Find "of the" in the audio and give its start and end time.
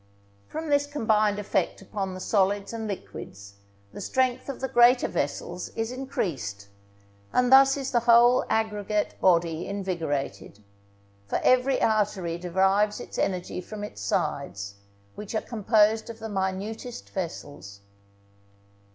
4.49-4.67, 16.09-16.29